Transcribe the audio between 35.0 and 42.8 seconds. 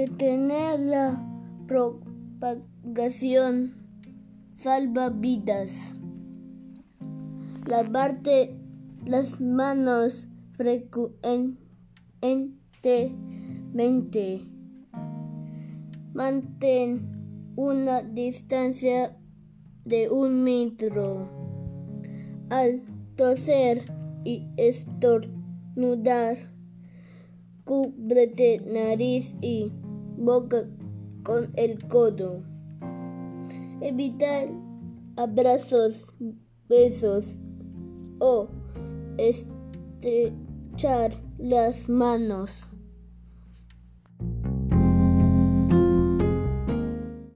abrazos, besos o estrechar las manos.